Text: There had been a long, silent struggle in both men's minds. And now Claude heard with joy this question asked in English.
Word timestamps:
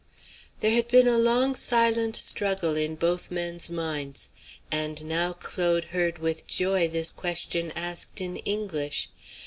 There 0.61 0.71
had 0.71 0.87
been 0.87 1.07
a 1.07 1.19
long, 1.19 1.53
silent 1.53 2.15
struggle 2.15 2.75
in 2.75 2.95
both 2.95 3.29
men's 3.29 3.69
minds. 3.69 4.29
And 4.71 5.05
now 5.05 5.33
Claude 5.33 5.83
heard 5.93 6.17
with 6.17 6.47
joy 6.47 6.87
this 6.87 7.11
question 7.11 7.71
asked 7.75 8.19
in 8.19 8.37
English. 8.37 9.09